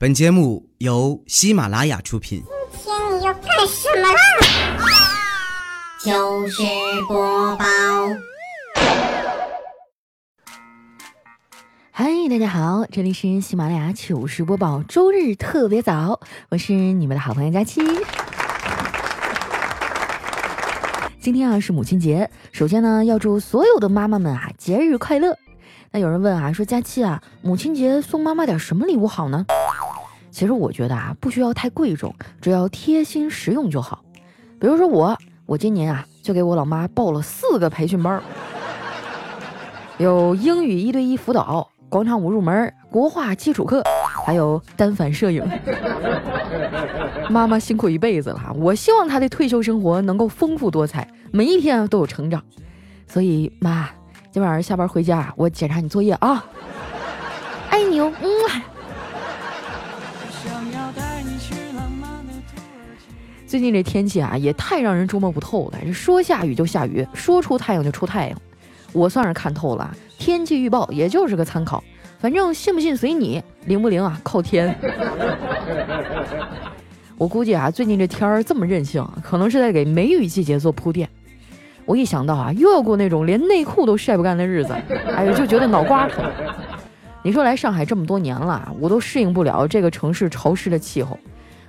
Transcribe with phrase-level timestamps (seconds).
[0.00, 2.40] 本节目由喜马拉雅出品。
[2.70, 4.14] 今天你要干什么啦？
[5.98, 6.62] 糗事
[7.08, 7.64] 播报。
[11.90, 16.20] 嗨，大家好，这里是喜马拉雅糗事播报，周日特别早，
[16.50, 17.80] 我是你们的好朋友佳期。
[21.20, 25.36] 今天啊是母亲节，首先呢要祝所有的妈妈们啊节日快乐。
[25.90, 29.44] 那有人问啊，说佳期啊，母亲节送妈妈点什么礼物好呢？
[30.38, 34.04] 其实我觉得啊，不需要太贵重，只要贴心实用就好。
[34.60, 38.22] 比如说我，我今年啊就给我老妈报了四个培训班，
[39.96, 43.82] 有英语一对一辅导、广场舞入门、国画基础课，
[44.24, 45.44] 还有单反摄影。
[47.28, 52.40] 妈妈辛苦一辈子了，我希望她的退休生活能够丰富多彩，每一天都有成长。
[53.08, 53.88] 所以妈。
[54.30, 56.44] 今晚上下班回家，我检查你作业啊！
[57.70, 58.28] 爱你哦，嗯。
[63.48, 65.78] 最近这天气啊，也太让人捉摸不透了。
[65.82, 68.38] 这说下雨就下雨，说出太阳就出太阳。
[68.92, 71.82] 我算是看透了，天气预报也就是个参考，
[72.18, 74.76] 反正信不信随你，灵不灵啊靠天。
[77.16, 81.08] 我估计啊，最近这天儿这么任性，可能是在给梅雨季节做铺垫。
[81.86, 84.74] 我一想到啊，又要过那种连内裤都晒不干的日子，
[85.16, 86.22] 哎呦，就觉得脑瓜疼。
[87.22, 91.18] 你说来上海这么多年了，我都适应不了这个城市潮湿的气候。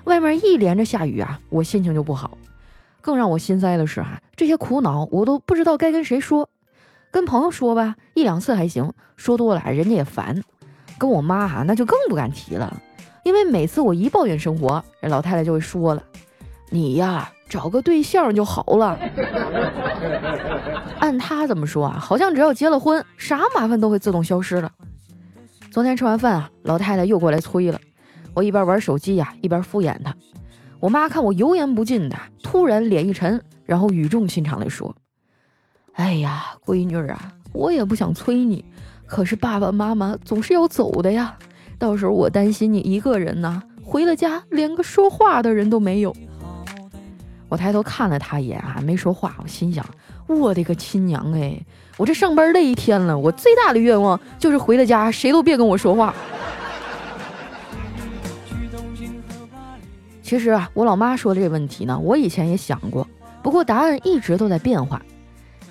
[0.10, 2.38] 外面一连着下雨啊，我心情就不好。
[3.00, 6.50] 更让我心塞的是啊，这些苦恼我都不知道该跟谁说。
[7.12, 10.44] 跟朋友说吧，一两次还行，说多了人家也烦。
[10.98, 12.82] 跟我妈哈，那就更不敢提了，
[13.24, 16.04] 因为每次我一抱怨生活，这老太太就会说了
[16.70, 18.96] ：“你呀。”找个对象就好了。
[21.00, 24.72] 按她这么说啊，好像只要结了婚，啥麻烦都会自动消失了。
[25.72, 27.80] 昨天吃完饭啊，老太太又过来催了。
[28.40, 30.16] 我一边玩手机呀，一边敷衍她。
[30.80, 34.96] 我妈看我油盐不进的，突然脸一沉，然后语重心长地说
[35.96, 38.64] ：“哎呀，闺女啊，我也不想催你，
[39.06, 41.38] 可是爸爸妈妈总是要走的呀。
[41.78, 46.16] 到时候我担心你一个人呢，回了家连个说话的人都没有。”
[47.50, 49.36] 我抬头看了他一眼啊，没说话。
[49.44, 49.86] 我心想：
[50.28, 51.62] 我的个亲娘哎！
[51.98, 56.16] 我这上班累一天了，我最大的愿望就是回了家，谁都别跟我说话。
[60.30, 63.08] 其实啊，我老妈说的这问题呢，我以前也想过，
[63.42, 65.02] 不过答案一直都在变化。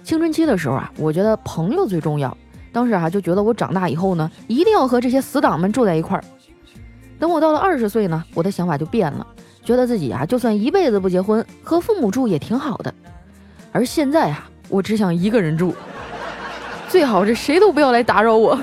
[0.03, 2.37] 青春期的时候啊，我觉得朋友最重要。
[2.73, 6.25] 当时啊，就觉得我长大以后呢，一定要和这些死党们住在一块儿。
[7.21, 9.25] 等我到了二十岁呢，我的想法就变了。
[9.63, 12.93] 觉得自己啊，就算一辈子不结婚，和父母住也挺好的。
[13.71, 15.73] 而现在啊，我只想一个人住，
[16.89, 18.59] 最好是谁都不要来打扰我。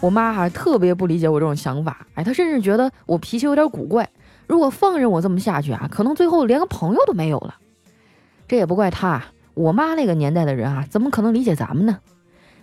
[0.00, 4.08] 我妈还特别不理解我这种想法，哎，她甚至觉得我脾气有点古怪。
[4.46, 7.56] 如果放任我这么下去啊，可能最后连个朋友都没有了。
[8.46, 9.24] 这也不怪她，
[9.54, 11.98] 我妈那个年代的人啊，怎么可能理解咱们呢？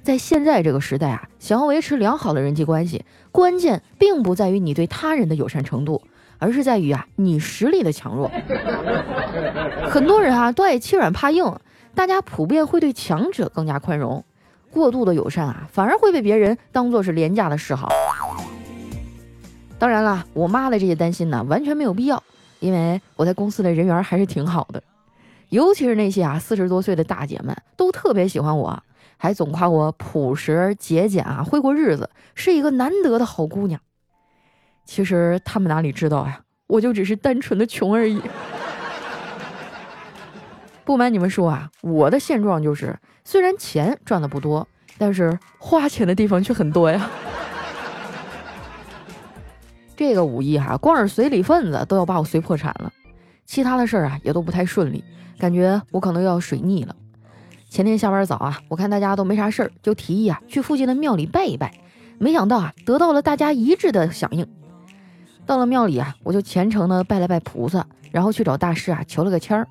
[0.01, 6.01] 在现在这个时代啊，想要维持良好的人际关系，关键并不在于你对他人的友善程度，
[6.39, 8.29] 而是在于啊你实力的强弱。
[9.89, 11.55] 很多人啊都爱欺软怕硬，
[11.95, 14.23] 大家普遍会对强者更加宽容，
[14.73, 17.89] 过度的友善啊反而会被别人当做是廉价的示好。
[19.77, 22.21] 当然了，我妈的这些担心呢完全没有必要，
[22.59, 24.81] 因为我在公司的人缘还是挺好的，
[25.49, 28.83] 尤其是那些啊四十多岁的大姐们都特别喜欢我。
[29.15, 33.79] 还总夸我朴实节俭啊，会过日子，是一个难得的好姑娘。
[34.83, 38.21] 其实他们哪里知道呀，我就只是单纯的穷而已。
[40.83, 44.67] 不瞒你们说啊，我的现状就是，虽然钱赚的不多，
[44.97, 47.09] 但是花钱的地方却很多呀。
[49.95, 52.91] 这个五一哈，光是随礼份子都要把我随破产了，
[53.45, 55.03] 其他的事儿啊也都不太顺利，
[55.37, 56.95] 感觉我可能要水逆了。
[57.69, 61.73] 前天下班早啊，我看大家都没啥事儿，就提议啊去附近的庙里拜一拜。
[62.17, 64.47] 没想到啊，得到了大家一致的响应。
[65.45, 69.67] 到了庙里啊，我就虔诚的拜了拜菩萨，然后去找大师啊求了个签儿。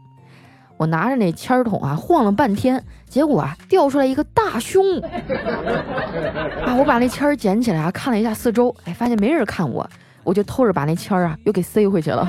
[0.82, 4.98] 我拿着那签儿筒啊晃了半天，结果啊掉出来一个大胸。
[4.98, 9.88] 啊，我把那签儿捡起来啊看了一下四周，哎，发现没人看我，
[10.24, 12.28] 我就偷着把那签儿啊又给塞回去了。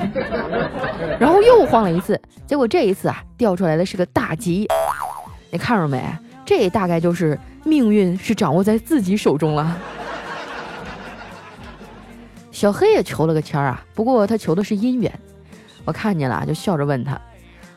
[1.18, 4.68] 然后又晃了一次，结果这一次啊掉出来的是个大吉。
[5.50, 6.00] 你看着没？
[6.44, 9.76] 这大概就是命运是掌握在自己手中了。
[12.52, 15.12] 小黑也求了个签儿啊，不过他求的是姻缘。
[15.84, 17.20] 我看见了，就笑着问他：“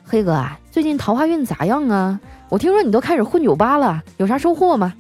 [0.10, 2.18] 黑哥啊，最近桃花运咋样啊？
[2.48, 4.94] 我听说你都开始混酒吧了，有啥收获吗？”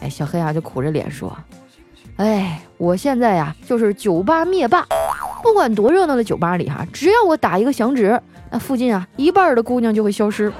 [0.00, 1.34] 哎，小黑啊就苦着脸说
[2.16, 4.84] ：“哎，我现在呀就是酒吧灭霸，
[5.42, 10.52] 不管多热闹的酒吧里哈，只要我打一个响指，那附近啊一半的姑娘就会消失。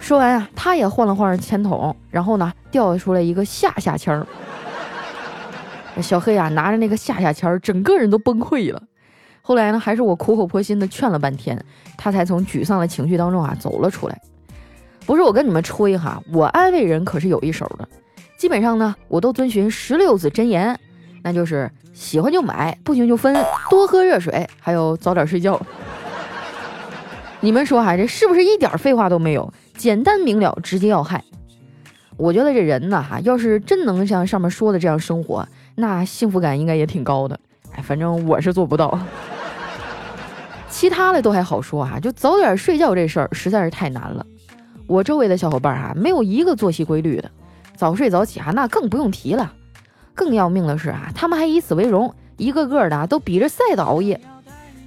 [0.00, 4.26] 说完啊，他也换了换铅筒，然后呢掉出来一个下下签儿。
[6.02, 8.82] 小黑啊拿着那个下下签儿，整个人都崩溃了。
[9.46, 11.62] 后来呢，还是我苦口婆心的劝了半天，
[11.98, 14.18] 他才从沮丧的情绪当中啊走了出来。
[15.04, 17.86] 不是我跟你们吹哈，我安慰人可是有一手的。
[18.38, 20.80] 基本上呢，我都遵循十六字真言，
[21.22, 23.36] 那就是喜欢就买，不行就分，
[23.68, 25.60] 多喝热水，还有早点睡觉。
[27.40, 29.52] 你们说哈，这是不是一点废话都没有？
[29.76, 31.22] 简单明了，直接要害。
[32.16, 37.38] 我觉得这人呢，哈，要是真能像上面说的这样生活，那幸福感应该也挺高的。
[37.72, 38.98] 哎，反正我是做不到。
[40.74, 44.26] 其他的都还好说啊，就早点睡觉这事儿实在是太难了。
[44.88, 47.30] 我周围的小伙伴哈，没有一个作息规律的，
[47.76, 49.52] 早睡早起啊，那更不用提了。
[50.16, 54.20] 更要命的是啊，他们还以此为荣，一个个的都比着赛的熬夜。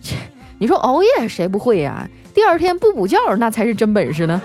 [0.02, 0.18] 切，
[0.60, 2.06] 你说熬夜谁不会呀？
[2.34, 4.42] 第二天不补觉那才是真本事呢。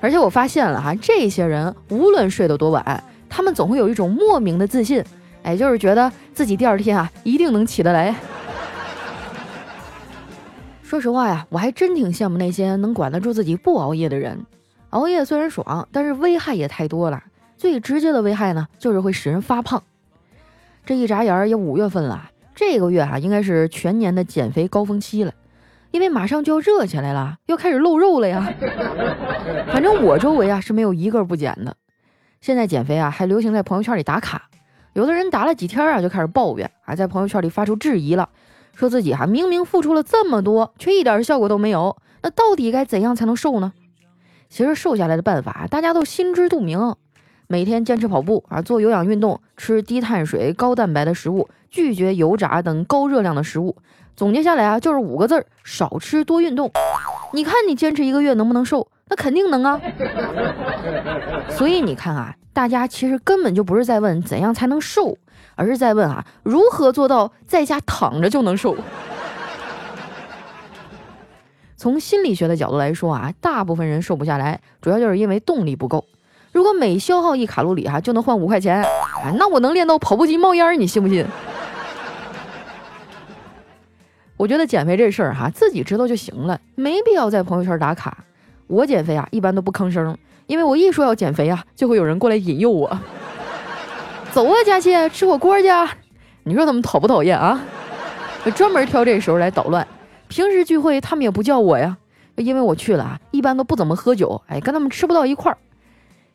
[0.00, 5.04] 而且我发现了哈，这些人无论睡得多晚，他们总会有一种莫名的自信，
[5.42, 8.14] 哎，就是觉得自己第二天啊一定能起得来。
[10.90, 14.44] 说实话呀，我还真挺羡慕那些能管得住自己不熬夜的人。
[14.88, 17.22] 熬夜虽然爽，但是危害也太多了。
[17.56, 19.80] 最直接的危害呢，就是会使人发胖。
[20.84, 25.32] 这一眨眼儿也五月份了，这个月哈应该是全年的减肥高峰期了，
[25.92, 28.52] 因为马上就要热起来了，要开始露肉了呀。
[29.68, 31.76] 反正我周围啊是没有一个不减的。
[32.40, 34.48] 现在减肥啊还流行在朋友圈里打卡，
[34.94, 38.28] 有的人打了几天啊就开始抱怨啊，在朋友圈里发出质疑了。
[38.80, 43.74] 说自己哈明明付出了这么多，却一点效果都没有，那到底该怎样才能瘦呢？
[44.48, 46.96] 其实瘦下来的办法大家都心知肚明，
[47.46, 53.76] 每天坚持跑步啊，做有氧运动，吃低碳水高蛋白的食物，拒绝油炸等高热量的食物。
[54.16, 56.72] 总结下来啊，就是五个字儿：少吃多运动。
[57.34, 58.88] 你看你坚持一个月能不能瘦？
[59.10, 59.78] 那肯定能啊。
[61.50, 65.18] 所以你看啊，大家其实根本就不是在问怎样才能瘦。
[65.60, 68.74] 而是在问啊，如何做到在家躺着就能瘦？
[71.76, 76.06] 从心理学的角度来说啊，大部分人瘦不下来，主要就是因为动力不够。
[76.52, 78.88] 如果每消耗一卡路里哈就能换五块钱，啊，
[79.36, 81.26] 那我能练到跑步机冒烟，你信不信？
[84.38, 88.24] 我觉得减肥这事儿哈，自己知道就行了，没必要在朋友圈打卡。
[88.66, 90.16] 我减肥啊，一般都不吭声，
[90.46, 92.98] 因为我一说要减肥啊，就会有人过来引诱我。
[94.32, 95.68] 走啊，佳琪，吃火锅去！
[96.44, 97.60] 你说他们讨不讨厌啊？
[98.54, 99.86] 专门挑这时候来捣乱。
[100.28, 101.96] 平时聚会他们也不叫我呀，
[102.36, 105.58] 因为我去了啊，一般都不怎么喝酒，哎，跟他们吃不到一块儿。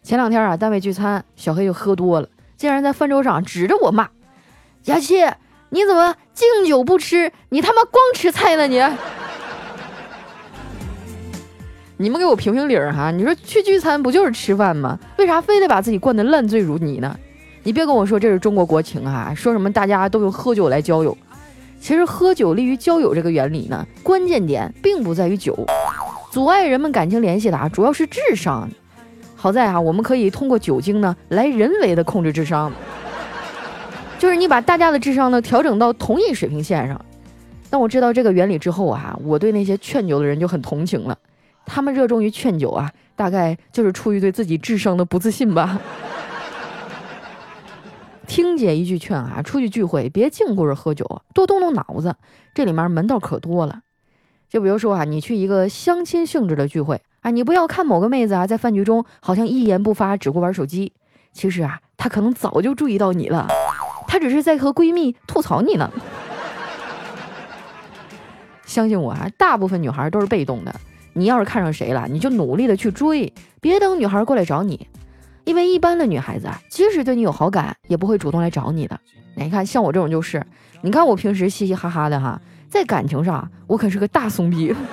[0.03, 2.27] 前两天啊，单位聚餐，小黑就喝多了，
[2.57, 4.09] 竟然在饭桌上指着我骂
[4.83, 5.25] ：“佳琪，
[5.69, 7.31] 你怎么敬酒不吃？
[7.49, 8.83] 你他妈光吃菜呢你！”
[11.97, 13.09] 你们给我评评理儿哈！
[13.09, 14.99] 你说去聚餐不就是吃饭吗？
[15.17, 17.17] 为啥非得把自己灌得烂醉如泥呢？
[17.65, 19.33] 你别跟我说这是中国国情啊！
[19.35, 21.17] 说什么大家都用喝酒来交友，
[21.79, 25.57] 其实喝酒利于交友这个原理呢，关键点并不在于酒，
[26.29, 28.69] 阻碍人们感情联系的啊，主要是智商。
[29.35, 32.71] 好在啊，我们可以通过酒精呢来人为的控制智商，
[34.19, 37.03] 就是你把大家的智商呢调整到同一水平线上。
[37.71, 41.17] 当我知道这个原理之后啊，我对那些劝酒的人就很同情了，
[41.65, 45.81] 他们热衷于劝酒啊，大概就是出于对自己智商的不自信吧。
[48.25, 52.15] 听姐一句劝啊，出去聚会别净顾着喝酒，多动动脑子。
[52.53, 53.81] 这里面门道可多了。
[54.49, 60.93] 就比如说啊，你去一个相亲性质的聚会啊，你不要看某个妹子啊，在饭局中好像一言不发，只顾玩手机。
[61.33, 63.47] 其实啊，她可能早就注意到你了，
[64.07, 65.91] 她只是在和闺蜜吐槽你呢。
[68.65, 70.73] 相信我啊，大部分女孩都是被动的。
[71.13, 74.87] 你要是看上谁了，你就努力的去追，别等女孩过来找你。
[75.45, 78.99] 因为一般的女孩子啊，即使对你有好感，也不会主动来找你的。
[79.35, 80.45] 你看，像我这种就是，
[80.81, 84.73] 你看我平时嘻嘻哈哈的哈，在感情上我可是个大怂逼。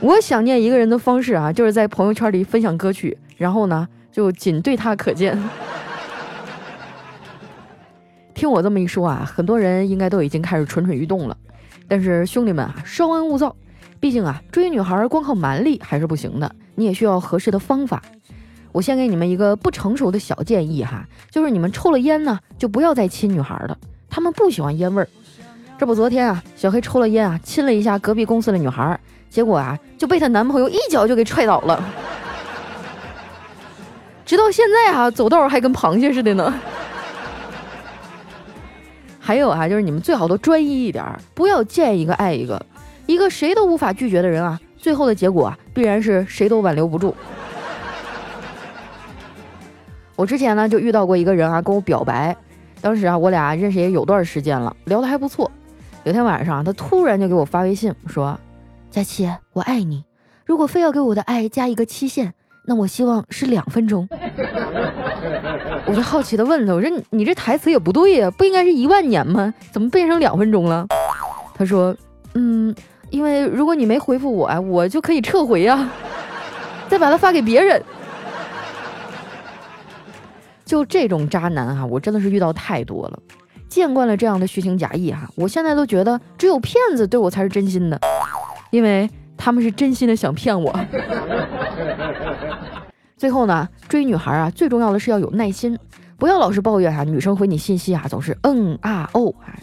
[0.00, 5.36] 我想念一个人的方式啊，就是在朋友圈里分享歌曲，然后呢，就仅对他可见。
[8.34, 11.36] 听我这么一说啊，很多人应该都已经开始蠢蠢欲动了。
[11.88, 13.56] 但是兄弟们啊，稍安勿躁，
[13.98, 18.02] 毕竟啊，追女孩光靠蛮力还是不行的，你也需要合适的方法。
[18.74, 23.78] 我先给你们一个不成熟的小建议哈，就是你们抽了烟呢，就不要再亲女孩了，
[24.10, 25.08] 她们不喜欢烟味儿。
[25.78, 28.98] 这不，昨天啊，小黑抽了烟啊，亲了一下隔壁公司的女孩，
[29.30, 31.84] 结果啊，就被她男朋友一脚就给踹倒了。
[34.26, 36.52] 直到现在啊，走道还跟螃蟹似的呢。
[39.20, 42.60] 还有啊，就是你们最好都专一一点，不要见一个爱一个。
[43.06, 47.14] 一个谁都无法拒绝的人啊，最后的结果啊，必然是谁都挽留不住。
[50.16, 52.36] 我之前呢就遇到过一个人啊，跟我表白，
[52.80, 55.50] 当时啊我俩认识也有段时间了，聊得还不错。
[56.04, 58.38] 有天晚上，他突然就给我发微信说
[58.90, 60.04] ：“佳琪，我爱你。
[60.44, 62.34] 如果非要给我的爱加一个期限，
[62.66, 64.08] 那我希望是两分钟。”
[65.86, 69.52] 我就好奇的问他：“我说你这台词也不对呀，不应该是一万年吗？
[69.72, 70.86] 怎么变成两分钟了？”
[71.54, 71.96] 他说
[72.34, 72.74] ：“嗯。”
[73.10, 75.88] 因为如果你没回复我，我就可以撤回呀，
[76.88, 77.80] 再把它发给别人。
[80.64, 83.18] 就这种渣男哈，我真的是遇到太多了，
[83.68, 88.00] 见惯了这样的虚情假意哈，我现在都觉得只有骗子对我才是真心的，
[88.70, 90.72] 因为他们是真心的想骗我。
[93.16, 95.78] 最后呢，追女孩啊，最重要的是要有耐心，
[96.16, 99.58] 不要老是抱怨哈，女生回你信息啊总是嗯啊哦啊，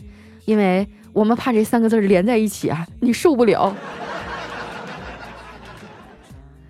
[0.45, 0.87] 因为。
[1.13, 3.75] 我们怕这三个字连在一起啊，你受不了。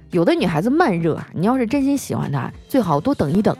[0.09, 3.55] 有的女孩子慢热啊，你要是真心喜欢她，最好多等一等。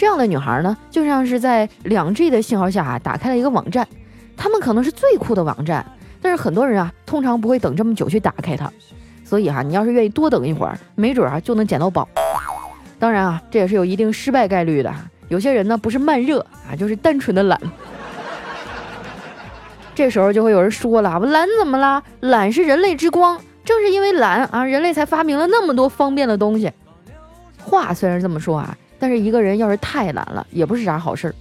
[0.00, 3.86] 这样的女孩呢，就像是在两 G 的信号下啊，打开了一个网站，
[4.34, 5.84] 她们可能是最酷的网站，
[6.22, 8.72] 但是很多人啊，通常不会等这么久去打开它。
[9.26, 12.08] 所以哈，你要是愿意多等一会儿，没准啊就能捡到宝。
[12.98, 14.90] 当然啊，这也是有一定失败概率的。
[15.28, 17.60] 有些人呢，不是慢热啊，就是单纯的懒。
[19.94, 22.02] 这时候就会有人说了：“我懒怎么啦？
[22.20, 26.72] 懒是人类之光，正是因为懒啊，人类才发明了那么多方便的东西。”
[27.62, 31.34] 话虽然这么说啊，但是一个人要是太懒了，也不是啥好事儿。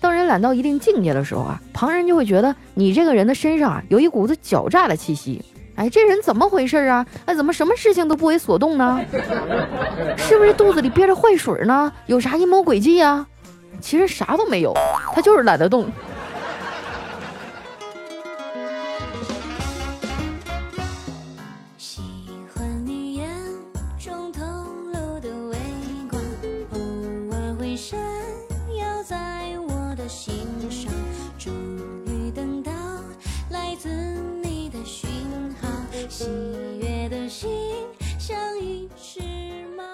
[0.00, 5.44] 当人懒到一定境界的时候啊，旁人就会觉得你这个人的身上啊有一股子狡诈的气息。
[5.74, 7.04] 哎，这人怎么回事啊？
[7.26, 8.98] 哎，怎么什么事情都不为所动呢？
[10.16, 11.92] 是不是肚子里憋着坏水呢？
[12.06, 13.26] 有啥阴谋诡计呀？
[13.78, 14.72] 其实啥都没有，
[15.14, 15.86] 他就是懒得动。
[27.76, 28.00] 闪
[28.74, 30.90] 耀在我的心上
[31.38, 31.52] 终
[32.06, 32.72] 于等到
[33.50, 33.90] 来自
[34.42, 35.10] 你的讯
[35.60, 35.68] 号
[36.08, 36.24] 喜
[36.80, 37.50] 悦的心
[38.18, 39.20] 像一只
[39.76, 39.84] 猫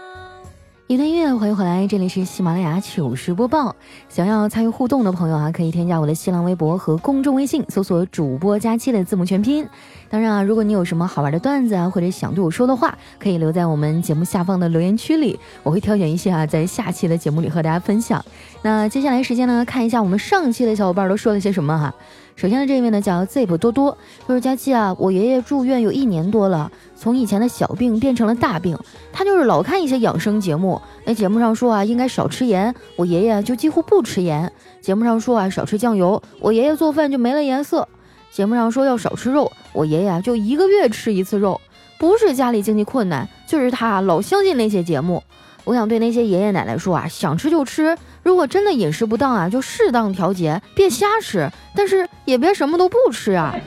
[0.87, 3.75] 一段音乐欢迎回来这里是喜马拉雅糗事播报。
[4.13, 9.67] 想要参与互动的朋友啊，可以添加我的新浪微博和公众微信，搜索“主播佳期”的字母全拼。
[10.11, 18.23] 当然啊，如果你有什么好玩的段子啊，或者想对我说的话，可以留在我们节目下方的留言区里，我会挑选一些啊，在下期的节目里和大家分享。
[18.61, 21.95] 那接下来时间呢，看一下我们上期的小伙伴都说了些什么哈。
[22.35, 23.97] 首先的这位呢叫 Zip 多多，
[24.27, 28.77] 他说佳期啊，我爷爷住院有一年多了，从以前的小病变成了大病，
[29.13, 34.51] 他就是老看一些养生节目，那节目上说啊应该少吃盐，我爷爷就几乎不吃盐。
[34.81, 37.87] 节目上说啊少吃酱油，我爷爷做饭就没了颜色。
[38.33, 41.61] 节目上说要少吃肉，我爷爷就一个月吃一次肉，
[41.99, 45.23] 不是家里经济困难，就是他老相信那些节目。
[45.65, 53.55] 我想对那些爷爷奶奶说啊，想吃就吃，如果真的饮食不当啊，就适当调节，别瞎吃，但是也别什么都不吃啊。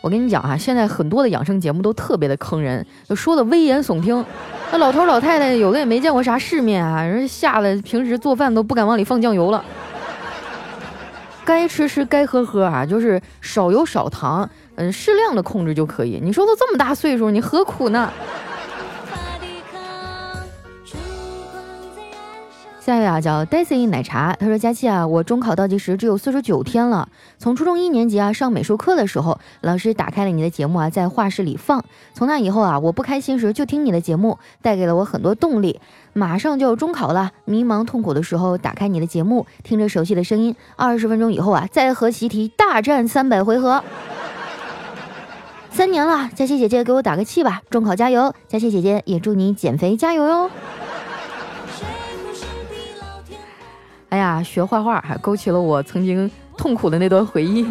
[0.00, 4.24] 我跟你讲啊，现在很多的养生节目都特别的坑人，说的危言耸听，
[4.70, 9.62] 那老头老太太有的也没见过啥世面啊，人吓得平时做饭都不敢往里放酱油了。
[11.44, 16.20] 该吃吃，该喝喝啊，就是少油少糖，嗯，适量的控制就可以。
[16.22, 18.12] 你说都这么大岁数，你何苦呢？
[22.88, 27.06] 下一位啊，叫 Daisy 奶茶，他说：“佳期啊，我中考倒计时只有四十九天了。
[27.36, 31.84] 从初中一年级啊上美术课的时候，老师打开了你的节目啊，在画室里放。
[32.14, 35.78] 从那以后啊，我不开心时就听你的节目，带给了我很多动力。
[36.14, 43.84] 马上就要中考了，迷茫痛苦的时候，打开你的节目，听着熟悉的声音，二十分钟以后啊，再和习题大战三百回合。
[45.68, 48.32] 三年了，佳期姐姐给我打个气吧，中考加油！
[48.48, 50.50] 佳期姐姐也祝你减肥加油哟。”
[54.10, 57.66] 哎呀，学画画还勾起了我曾经痛苦的那段回忆。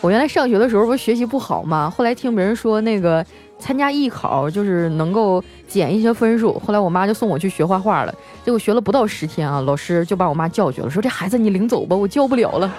[0.00, 3.24] 我原来上学的时候不是学习不好嘛，后来听别人说那个
[3.58, 8.14] 参加艺考就是能够减一些分数，后来我妈就送我去学画画了。
[8.44, 12.70] 结果学了不到十天啊，老师就把我妈叫去了，说这孩子你领走吧，我教不了了。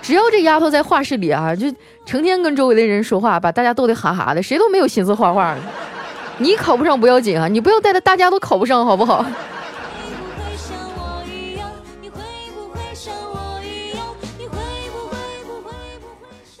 [0.00, 1.66] 只要这丫头在画室里啊，就
[2.06, 5.58] 成天跟周围的人说话，把大家逗得哈哈的，谁都没有心思画画了。
[6.38, 9.24] 你考不上不要紧啊，你不要带的大家都考不上，好不好？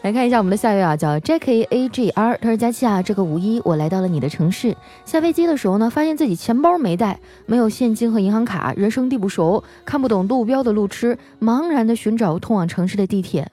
[0.02, 13.48] 来看一下我们的下一位啊，叫 Jackie A G R，他说佳琪啊，这个五一我来到了你的城市，下飞机的时候呢，发现自己钱包没带，没有现金和银行卡，人生地不熟，看不懂路标的路痴，茫然的寻找通往城市的地铁。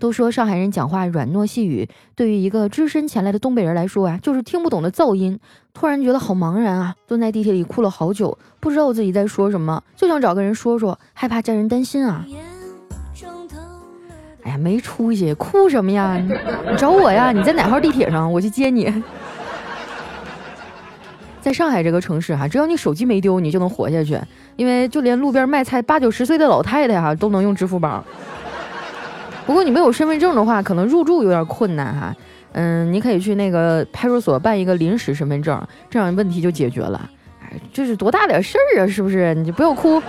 [0.00, 5.38] 都说上海人讲话软糯细语，对于一个只身前来的东北人来说啊，就是听不懂的噪音。
[5.72, 12.26] 突然觉得好茫然啊，蹲在地铁里哭了好久，不知道自己在说什么，就想找个人说说，害怕家人担心啊。
[14.44, 16.20] 哎呀，没出息，哭什么呀？
[16.68, 17.30] 你找我呀？
[17.32, 18.32] 你在哪号地铁上？
[18.32, 18.92] 我去接你。
[21.40, 24.18] 在上海这个城市哈，只要你手机没丢，你就能活下去。
[24.56, 28.04] 因为就连路边卖菜八九十岁的老太太哈，都能用支付宝。
[29.46, 32.14] 不过你没有身份证的话，可能入住有点困难哈。
[32.52, 37.10] 嗯，你可以去那个派出所办一个临时身份证，这样问题就解决了。
[37.42, 38.86] 哎，这是多大点事儿啊？
[38.86, 39.34] 是不是？
[39.34, 40.00] 你就不要哭。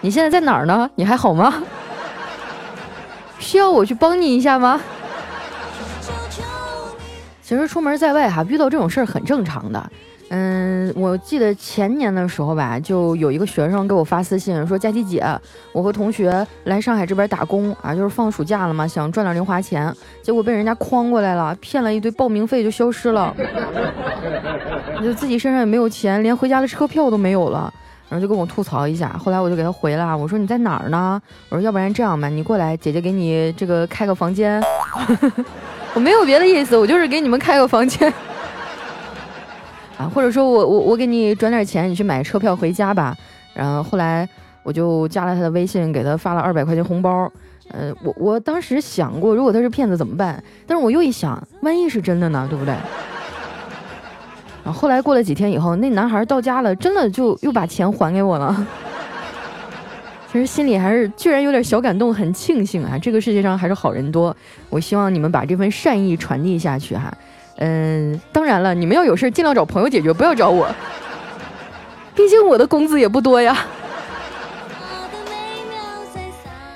[0.00, 0.90] 你现在在哪儿呢？
[0.94, 1.62] 你还好吗？
[3.38, 4.80] 需要我去帮你一下吗？
[7.42, 9.90] 其实出门在外哈，遇到这种事儿很正常的。
[10.28, 15.24] 嗯，我记得前年的时候吧，就有一个学生给我发私信说：“佳琪姐，
[15.70, 23.32] 我和同学来上海这边打工啊，就是放暑假了嘛，想赚点零花钱，结果被人家诓过来了，骗了一堆报名费就消失了，
[25.00, 27.72] 就自己身上也没有钱，连回家的车票都没有了。”
[28.08, 31.20] 然后就跟我吐槽一下，后来我就给他回了，我说你在哪儿呢？
[31.48, 34.62] 我说要不然这样吧，你过来，姐姐给你这个开个房间。
[35.94, 38.12] 我没有别的意思，我就是给你们开个房间。
[39.98, 43.16] 啊，或者说我我我给你转点钱，你去买车票回家吧。
[43.54, 44.28] 然后后来
[44.62, 47.30] 我就加了他的微信，给他发了二百块钱红包。
[47.70, 50.40] 呃，我我当时想过，如果他是骗子怎么办？
[50.66, 52.74] 但是我又一想，万一是真的呢，对不对？
[54.72, 58.66] 后来过了几天以后，那男孩到家了，真的就又把钱还给我了。
[60.32, 64.36] 其实心里还是居然有点小感动，很庆幸啊，这个世界上还是好人多。
[64.68, 67.12] 我希望你们把这份善意传递下去哈。
[67.58, 70.68] 嗯，当然了，你们要有事尽量找朋友解决，不要找我，
[72.14, 73.56] 毕竟我的工资也不多呀。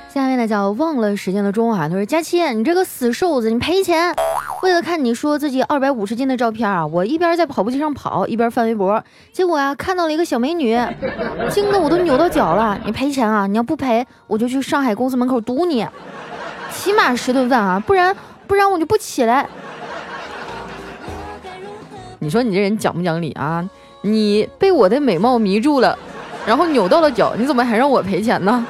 [0.09, 4.15] 下面呢叫忘了时间的钟啊，他说佳期，你这个死瘦子，你赔钱。
[4.63, 10.79] 为了看你说自己二百五十斤的照片啊，我一边在跑步机上跑，一边翻微博，结果啊看到了一个小美女，
[11.49, 12.79] 惊得我都扭到脚了。
[12.85, 13.47] 你赔钱啊！
[13.47, 15.87] 你要不赔，我就去上海公司门口堵你，
[16.71, 18.15] 起码十顿饭啊，不然
[18.47, 19.49] 不然我就不起来。
[22.19, 23.67] 你说你这人讲不讲理啊？
[24.03, 25.99] 你被我的美貌迷住了，
[26.47, 28.67] 然后扭到了脚，你怎么还让我赔钱呢？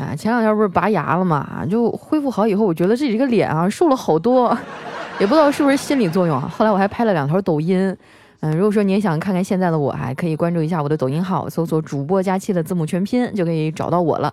[0.00, 4.56] 啊，前两天不是拔牙了嘛，就恢复好以后，我觉得自己这个脸啊瘦了好多，
[5.20, 6.48] 也不知道是不是心理作用啊。
[6.48, 7.94] 后来我还拍了两条抖音，
[8.40, 14.32] 嗯，如果说你也想看看现在的我，还可以关注一下我的抖音号，搜索“主播佳期”的字母全拼就可以找到我了。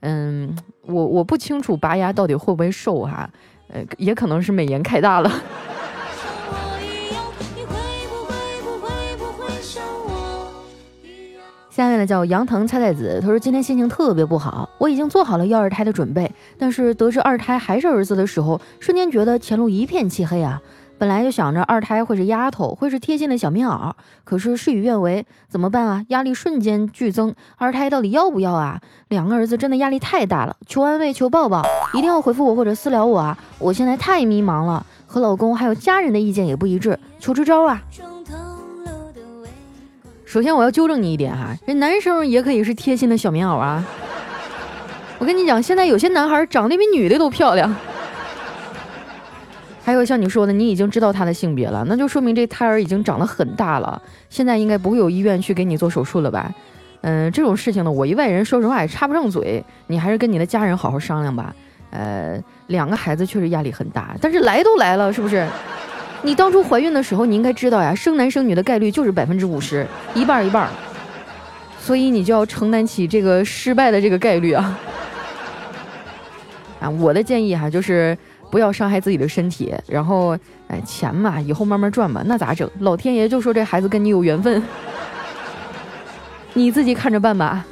[0.00, 3.28] 嗯，我我不清楚拔牙到底会不会瘦哈，
[3.68, 5.30] 呃，也可能是美颜开大了。
[11.74, 20.62] 下面呢叫杨腾菜菜子，他说今天心情特别不好，我已经做好了要二胎的准备，但是得知二胎还是儿子的时候，瞬间觉得前路一片漆黑啊！
[20.98, 23.90] 本来就想着二胎会是丫头，会是贴心的小棉袄，
[24.22, 26.04] 可是事与愿违，怎么办啊？
[26.10, 28.80] 压力瞬间剧增，二胎到底要不要啊？
[29.08, 33.36] 两个儿子真的压力太大了，求安慰，求抱抱，一定要回复我或者私聊我啊！
[33.58, 37.82] 我现在太迷茫了，和老公还有家人的意见也不一致，求支招啊！
[40.34, 43.86] 首先我要纠正你一点哈，这男生也可以是贴心的小棉袄啊。
[45.20, 47.72] 我跟你讲，现在有些男孩长得比女的都漂亮。
[49.84, 54.02] 还有像你说的，你已经知道他的性别了，那就说明这胎儿已经长得很大了。
[54.28, 56.52] 现在应该不会有医院去给你做手术了吧？
[57.02, 61.54] 嗯，这种事情呢，我一外人说实话也插不上嘴，你还是跟你的家人好好商量吧。
[61.92, 65.46] 呃，两个孩子确实压力很大，但是来都来了，是不是？
[66.24, 70.70] 你当初怀孕的时候，你应该知道呀，生男生女的概率就是百分之五十，一半一半，
[71.78, 74.78] 所以你就要承担起这个失败的这个概率啊！
[76.80, 78.16] 啊，我的建议哈，就是
[78.50, 80.34] 不要伤害自己的身体，然后，
[80.68, 82.68] 哎，钱嘛，以后慢慢赚吧，那咋整？
[82.78, 84.62] 老天爷就说这孩子跟你有缘分，
[86.54, 87.66] 你自己看着办吧。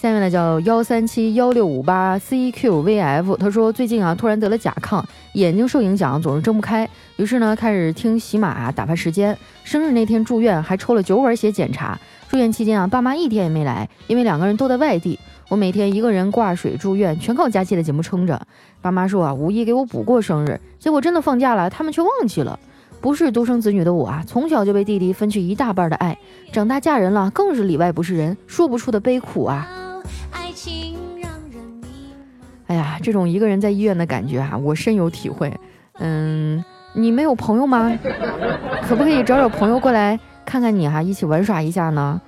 [0.00, 9.36] 下面呢叫幺三七幺六五八 cqvf，他说最近啊突然得了甲亢，眼睛受影响，总是睁不开，于是呢开始听喜马打发时间。
[9.62, 12.00] 生日那天住院，还抽了九管血检查。
[12.30, 15.18] 住院期间啊，爸妈一天也没来，因为两个人都在外地。
[15.50, 18.40] 我每天一个人挂水住院，全靠佳期的节目撑着。
[18.80, 22.58] 爸妈说啊，五一给我补过生日，结果真的放假了，他们却忘记了。
[23.02, 26.16] 不是独生子女的我啊，从小就被弟弟分去一大半的爱，
[26.50, 29.68] 长大嫁人了更是里外不是人，说不出的悲苦啊。
[32.70, 35.52] 哎呀，这种一个人在医院的感觉啊，我深有体会。
[35.98, 37.92] 嗯，你没有朋友吗？
[38.86, 42.20] 可不可以找找朋友过来看看你哈，一起玩耍一下呢？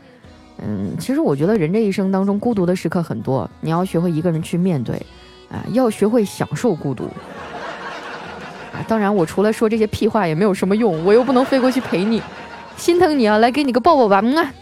[0.58, 4.96] 嗯，其实我觉得人这一生当中孤独的时刻很多，你要学会一个人去面对，
[5.48, 7.04] 啊，要学会享受孤独。
[8.72, 12.20] 啊，当然我除了说这些屁话也没有什么用，我又不能飞过去陪你，
[12.76, 14.52] 心疼你啊，来给你个抱抱吧，嗯啊。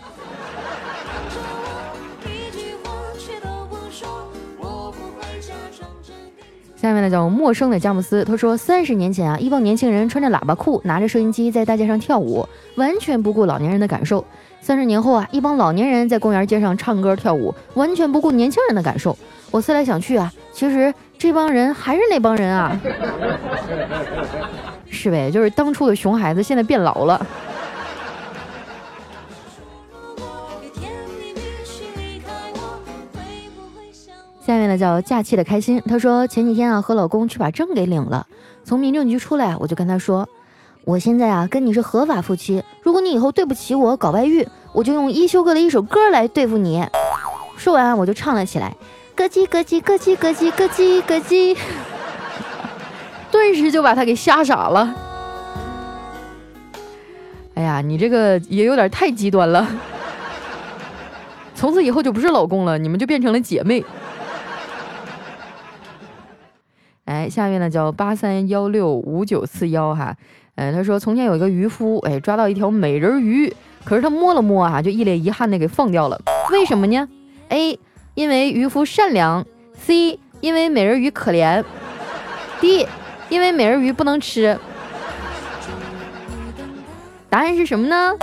[6.81, 14.25] 下面呢叫陌生的佳木斯，他说三十年前啊，一帮年轻人穿着喇叭裤，拿着收音机在大街上跳舞，完全不顾老年人的感受。
[14.63, 19.15] 三十年后啊，一帮老年人在公园街上唱歌跳舞，完全不顾年轻人的感受。
[19.51, 22.81] 我思来想去啊，其实这帮人还是那帮人啊，
[24.89, 25.31] 是呗？
[25.31, 27.27] 就是当初的熊孩子，现在变老了。
[34.51, 38.27] 下面呢叫假期的开心，他说前几天啊和老公去把证给领了，
[38.65, 40.29] 从民政局出来，我就跟他说，
[40.85, 46.85] 我现在啊跟你是合法夫妻，如果你以后对不起我搞外遇，我就用一休哥的一首歌来对付你。
[47.57, 48.75] 说完我就唱了起来，
[49.15, 51.57] 咯叽咯叽咯叽咯叽咯叽咯叽，
[53.31, 54.93] 顿时就把他给吓傻了。
[57.55, 59.65] 哎呀，你这个也有点太极端了，
[61.55, 63.85] 从此以后就不是老公了，你们就变成了姐妹。
[67.21, 70.17] 哎，下面呢叫八三幺六五九四幺哈，
[70.55, 73.53] 嗯，他说从前有一个渔夫，哎，抓到一条美人鱼，
[73.85, 76.19] 可是他摸了摸啊，就一脸遗憾的给放掉了。
[76.51, 77.07] 为什么呢
[77.51, 77.79] ？A，
[78.15, 79.45] 因为渔夫善良
[79.87, 81.63] ；C，因为美人鱼可怜
[82.59, 82.87] ；D，
[83.29, 84.59] 因为美人鱼不能吃。
[87.29, 88.17] 答案是什么呢？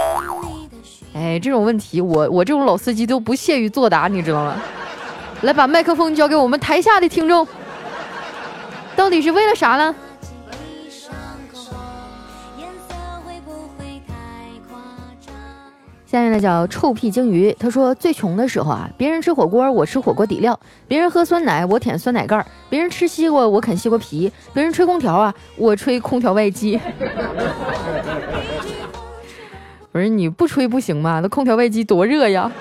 [1.13, 4.55] 哎，这种问题我我这种老司机都不屑于作答，你知道吗？
[5.41, 7.47] 来，把麦克风交给我们台下的听众。
[8.97, 9.95] 到底是为了啥呢？
[16.07, 26.79] 下面呢叫臭屁鲸鱼，他说最穷的时候啊，别人吃火锅我吃火锅底料，别人喝酸奶我舔酸奶盖，别人吃西瓜我啃西瓜皮，别人吹空调啊我吹空调外机。
[29.91, 31.19] 不是你不吹不行吗？
[31.21, 32.51] 那空调外机多热呀！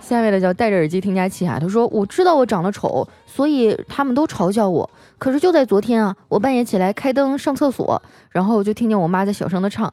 [0.00, 3.08] 下面的叫戴着耳机听佳期啊，他说我知道我长得丑。
[3.34, 9.90] 所以他们都嘲笑我，可是就在昨天啊，我半夜起来开灯上厕所，然后就听见我妈在小声的唱：“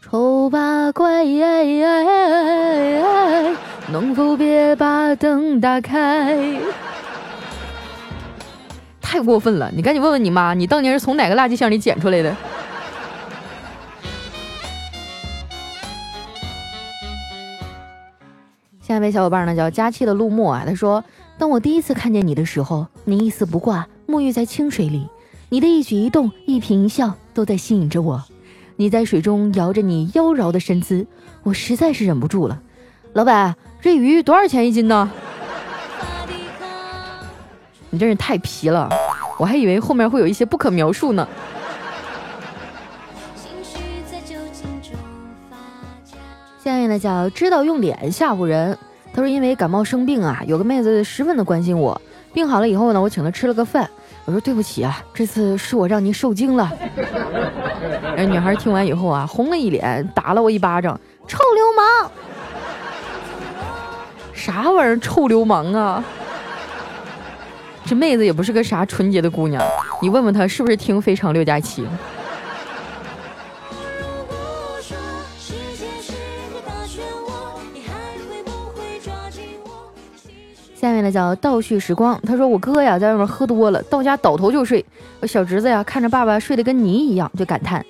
[0.00, 1.22] 丑八怪，
[3.92, 6.58] 能否别把灯打开？”
[9.02, 9.70] 太过分了！
[9.74, 12.34] 你赶紧问问你妈，你当年是从哪个垃圾箱里捡出来的？
[18.80, 21.04] 下一位小伙伴呢，叫佳期的陆墨啊，他说。
[21.38, 25.08] 当我第一次看见你的时候，你一丝不挂，沐浴在清水里，
[25.48, 28.24] 你的一举一动、一颦一笑都在吸引着我。
[28.74, 31.06] 你在水中摇着你妖娆的身姿，
[31.44, 32.60] 我实在是忍不住了。
[33.12, 35.08] 老板，这鱼多少钱一斤呢？
[37.90, 38.90] 你真是太皮了，
[39.38, 41.26] 我还以为后面会有一些不可描述呢。
[46.62, 48.76] 下面呢叫知道用脸吓唬人。
[49.18, 52.00] 他说：“因为感冒生病啊，有个妹子十分的关心我。
[52.32, 53.90] 病好了以后呢，我请她吃了个饭。
[54.24, 56.70] 我说对不起啊，这次是我让您受惊了。
[58.14, 62.10] 然 后女孩听完以后啊，红了一脸，打了我一巴掌，臭流氓！
[64.32, 66.04] 啥玩意儿，臭流氓啊！
[67.84, 69.60] 这妹子也不是个啥纯洁的姑娘，
[70.00, 71.82] 你问问她是不是听《非常六加七》。”
[81.10, 84.84] 叫倒叙时光，他说我哥呀在外面喝多了，到家倒头就睡。
[85.20, 87.84] 我小侄子呀看着爸爸睡得跟泥一样，就感叹：“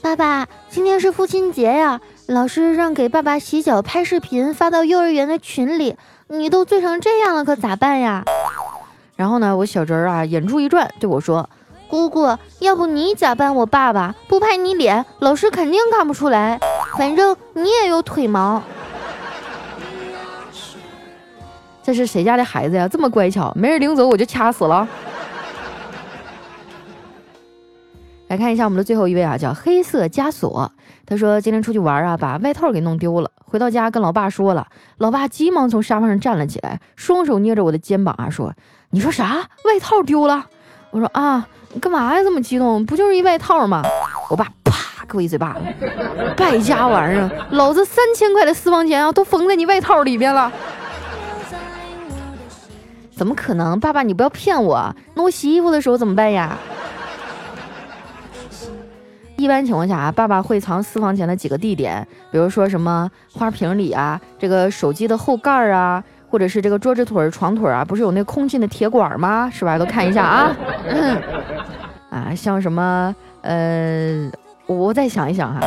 [0.00, 5.96] 爸爸，今天是父亲节呀，老师让给爸爸洗脚拍视频发到幼儿园的群里，
[6.28, 8.24] 你都醉成这样了，可咋办呀？”
[9.16, 11.48] 然后呢，我小侄儿啊眼珠一转对我说
[11.90, 16.58] ：“姑姑，要不你假扮我爸爸，不拍你脸，老师肯定看不出来，
[16.96, 18.62] 反正你也有腿毛。”
[21.82, 22.86] 这是谁家的孩子呀？
[22.86, 24.86] 这么乖巧，没人领走我就掐死了。
[28.28, 30.70] 来看一下我们的最后一位啊，叫黑色枷锁。
[31.04, 34.68] 他说今天出去玩啊，把外套给弄丢了，回到家跟老爸说了。
[34.98, 38.54] 老爸急忙从沙发上站了起来，双手捏着我的肩膀啊，说
[38.90, 39.48] ：“你说啥？
[39.64, 40.46] 外套丢了？”
[40.92, 42.22] 我说：“啊，你干嘛呀？
[42.22, 42.86] 这么激动？
[42.86, 43.82] 不就是一外套吗？”
[44.30, 45.60] 我爸啪给我一嘴巴子，
[46.36, 50.52] 败家玩意儿，老子三千块的私房钱啊，都缝在你外套里边了。
[53.20, 53.78] 怎么可能？
[53.78, 54.96] 爸爸，你不要骗我！
[55.12, 56.56] 那我洗衣服的时候怎么办呀？
[59.36, 69.50] 一般情况下啊，爸爸会藏私房钱的几个地点，比如说什么花瓶里啊，这个手机的后盖啊，或者是这个桌子腿、床腿啊，不是有那空心的铁管吗？
[69.52, 69.76] 是吧？
[69.78, 70.56] 都看一下啊。
[72.08, 74.30] 啊，像什么呃，
[74.64, 75.60] 我再想一想哈，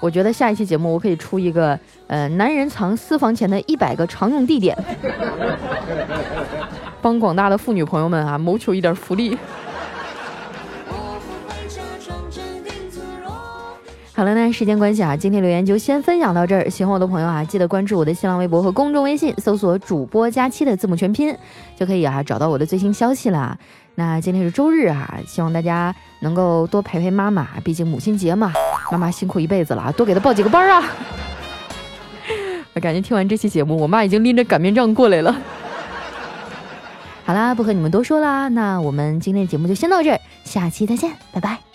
[0.00, 4.74] 我觉得下一期节目我可以出一个呃，男人藏私房钱的一百个常用地点，
[7.06, 9.38] 帮广大的妇女朋友们啊谋求一点福利。
[14.12, 16.68] 好了，那时间关系啊，今天留言就先分享到这儿。
[16.68, 21.32] 喜欢我的朋友啊，记得关注我的新浪微博和公众微信，搜索“主播佳期”的字母全拼，
[21.78, 23.56] 就可以啊找到我的最新消息了。
[23.94, 28.52] 那今天是周日啊，希望大家能够多陪陪妈妈，毕竟母亲节嘛，
[28.90, 30.82] 妈妈辛苦一辈子了啊，多给她报几个班啊。
[32.82, 35.40] 感觉听完这期节目，我妈已经拎着擀面杖过来了。
[37.26, 41.65] 好啦，不和你们多说啦，那我们今天的节目就先到这儿，下期再见，拜拜。